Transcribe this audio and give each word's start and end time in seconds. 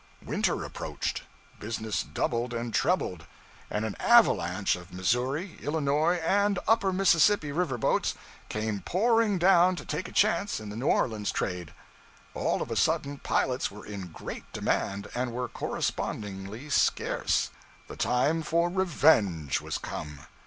Winter 0.25 0.63
approached, 0.65 1.21
business 1.59 2.01
doubled 2.01 2.55
and 2.55 2.73
trebled, 2.73 3.27
and 3.69 3.85
an 3.85 3.93
avalanche 3.99 4.75
of 4.75 4.91
Missouri, 4.91 5.59
Illinois 5.61 6.15
and 6.25 6.57
Upper 6.67 6.91
Mississippi 6.91 7.51
River 7.51 7.77
boats 7.77 8.15
came 8.49 8.79
pouring 8.79 9.37
down 9.37 9.75
to 9.75 9.85
take 9.85 10.07
a 10.07 10.11
chance 10.11 10.59
in 10.59 10.69
the 10.69 10.75
New 10.75 10.87
Orleans 10.87 11.31
trade. 11.31 11.71
All 12.33 12.63
of 12.63 12.71
a 12.71 12.75
sudden 12.75 13.19
pilots 13.19 13.69
were 13.69 13.85
in 13.85 14.07
great 14.07 14.51
demand, 14.53 15.07
and 15.13 15.31
were 15.33 15.47
correspondingly 15.47 16.71
scarce. 16.71 17.51
The 17.87 17.95
time 17.95 18.41
for 18.41 18.71
revenge 18.71 19.61
was 19.61 19.77
come. 19.77 20.21